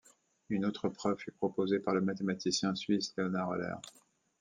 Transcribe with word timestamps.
Une 0.49 0.65
autre 0.65 0.89
preuve 0.89 1.19
fut 1.19 1.31
proposée 1.31 1.77
par 1.77 1.93
le 1.93 2.01
mathématicien 2.01 2.73
suisse 2.73 3.13
Leonhard 3.17 3.51
Euler. 3.51 3.75